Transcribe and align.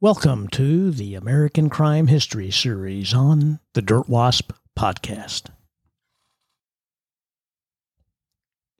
Welcome 0.00 0.46
to 0.50 0.92
the 0.92 1.16
American 1.16 1.68
Crime 1.68 2.06
History 2.06 2.52
Series 2.52 3.12
on 3.12 3.58
the 3.72 3.82
Dirt 3.82 4.08
Wasp 4.08 4.52
Podcast. 4.78 5.46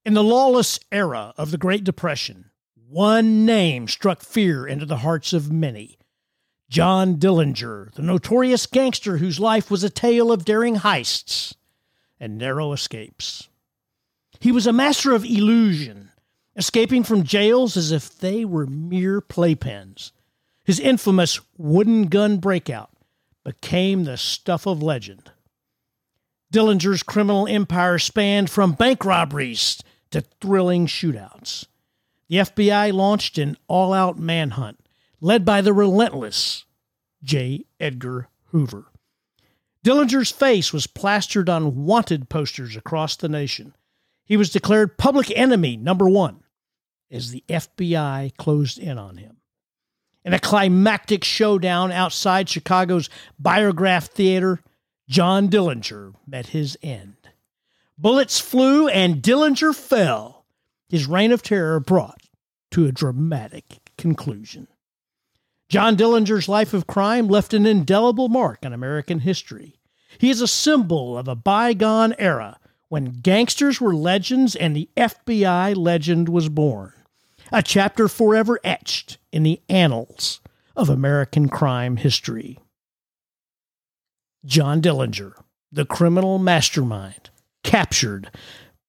In 0.07 0.15
the 0.15 0.23
lawless 0.23 0.79
era 0.93 1.35
of 1.37 1.51
the 1.51 1.59
Great 1.59 1.83
Depression, 1.83 2.53
one 2.89 3.45
name 3.45 3.89
struck 3.89 4.21
fear 4.21 4.65
into 4.65 4.87
the 4.87 4.99
hearts 4.99 5.33
of 5.33 5.51
many 5.51 5.99
John 6.71 7.17
Dillinger, 7.17 7.93
the 7.95 8.03
notorious 8.03 8.67
gangster 8.67 9.17
whose 9.17 9.41
life 9.41 9.73
was 9.73 9.83
a 9.83 9.91
tale 9.91 10.31
of 10.31 10.45
daring 10.45 10.77
heists 10.77 11.57
and 12.21 12.39
narrow 12.39 12.73
escapes. 12.73 13.49
He 14.39 14.53
was 14.53 14.69
a 14.69 14.73
master 14.73 15.17
of 15.17 15.25
illusion, 15.25 16.13
escaping 16.55 17.03
from 17.03 17.25
jails 17.25 17.77
as 17.77 17.91
if 17.91 18.17
they 18.21 18.45
were 18.45 18.69
mere 18.69 19.21
playpens 19.21 20.13
his 20.69 20.79
infamous 20.79 21.41
wooden 21.57 22.09
gun 22.09 22.37
breakout 22.37 22.91
became 23.43 24.05
the 24.05 24.19
stuff 24.19 24.67
of 24.67 24.83
legend. 24.83 25.31
Dillinger's 26.53 27.03
criminal 27.03 27.49
empire 27.49 27.99
spanned 27.99 28.51
from 28.51 28.73
bank 28.73 29.03
robberies 29.03 29.83
to 30.11 30.21
thrilling 30.43 30.87
shootouts. 30.87 31.65
The 32.29 32.37
FBI 32.37 32.93
launched 32.93 33.39
an 33.39 33.57
all 33.67 33.95
out 33.95 34.19
manhunt 34.19 34.79
led 35.23 35.47
by 35.47 35.63
the 35.63 35.73
relentless 35.73 36.67
J. 37.23 37.65
Edgar 37.81 38.29
Hoover. 38.49 38.93
Dillinger's 39.83 40.31
face 40.31 40.71
was 40.71 40.87
plastered 40.87 41.49
on 41.49 41.87
wanted 41.87 42.29
posters 42.29 42.77
across 42.77 43.17
the 43.17 43.31
nation. 43.31 43.75
He 44.27 44.37
was 44.37 44.51
declared 44.51 44.99
public 44.99 45.33
enemy 45.35 45.79
number 45.79 46.11
one 46.11 46.41
as 47.11 47.31
the 47.31 47.43
FBI 47.49 48.37
closed 48.37 48.79
in 48.79 48.99
on 48.99 49.17
him. 49.17 49.38
In 50.29 50.35
a 50.35 50.39
climactic 50.39 51.25
showdown 51.25 51.91
outside 51.91 52.51
Chicago's 52.51 53.09
Biograph 53.39 54.09
Theater, 54.09 54.61
John 55.09 55.49
Dillinger 55.49 56.13
met 56.27 56.49
his 56.49 56.77
end. 56.83 57.17
Bullets 57.97 58.39
flew 58.39 58.89
and 58.89 59.23
Dillinger 59.23 59.75
fell. 59.75 60.45
His 60.91 61.07
reign 61.07 61.33
of 61.33 61.41
terror 61.43 61.81
brought 61.81 62.21
to 62.73 62.85
a 62.85 62.93
dramatic 62.93 63.79
conclusion. 63.97 64.69
John 65.71 65.97
Dillinger's 65.97 66.47
life 66.47 66.75
of 66.75 66.87
crime 66.87 67.27
left 67.27 67.55
an 67.55 67.65
indelible 67.65 68.29
mark 68.29 68.67
on 68.67 68.75
American 68.75 69.21
history. 69.21 69.77
He 70.19 70.29
is 70.29 70.43
a 70.43 70.47
symbol 70.47 71.17
of 71.17 71.27
a 71.27 71.37
bygone 71.37 72.15
era 72.19 72.61
when 72.91 73.21
gangsters 73.23 73.81
were 73.81 73.95
legends 73.95 74.55
and 74.55 74.77
the 74.77 74.91
FBI 74.95 75.75
legend 75.75 76.29
was 76.29 76.51
born 76.51 76.93
a 77.53 77.63
chapter 77.63 78.09
forever 78.09 78.59
etched 78.63 79.19
in 79.33 79.43
the 79.43 79.61
annals 79.69 80.41
of 80.77 80.89
American 80.89 81.49
crime 81.49 81.97
history. 81.97 82.59
John 84.45 84.81
Dillinger, 84.81 85.33
the 85.73 85.85
criminal 85.85 86.39
mastermind, 86.39 87.31
captured 87.63 88.31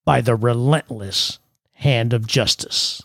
by 0.06 0.22
the 0.22 0.36
relentless 0.36 1.40
hand 1.74 2.14
of 2.14 2.28
justice. 2.28 3.02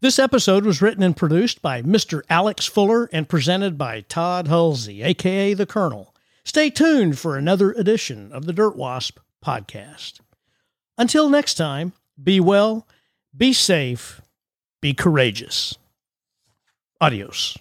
This 0.00 0.18
episode 0.18 0.64
was 0.64 0.82
written 0.82 1.04
and 1.04 1.16
produced 1.16 1.62
by 1.62 1.80
Mr. 1.82 2.22
Alex 2.28 2.66
Fuller 2.66 3.08
and 3.12 3.28
presented 3.28 3.78
by 3.78 4.00
Todd 4.00 4.48
Hulsey, 4.48 5.04
aka 5.04 5.54
The 5.54 5.66
Colonel. 5.66 6.12
Stay 6.44 6.70
tuned 6.70 7.20
for 7.20 7.36
another 7.36 7.70
edition 7.70 8.32
of 8.32 8.46
the 8.46 8.52
Dirt 8.52 8.76
Wasp 8.76 9.20
podcast. 9.44 10.18
Until 10.98 11.28
next 11.28 11.54
time, 11.54 11.92
be 12.22 12.40
well, 12.40 12.86
be 13.36 13.52
safe, 13.52 14.20
be 14.80 14.94
courageous. 14.94 15.76
Adios. 17.00 17.56